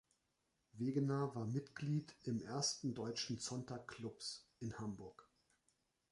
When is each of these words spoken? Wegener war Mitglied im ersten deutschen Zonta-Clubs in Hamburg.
Wegener 0.73 1.35
war 1.35 1.45
Mitglied 1.45 2.15
im 2.23 2.41
ersten 2.41 2.95
deutschen 2.95 3.37
Zonta-Clubs 3.37 4.49
in 4.59 4.79
Hamburg. 4.79 5.29